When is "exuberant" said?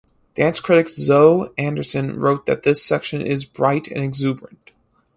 4.03-4.71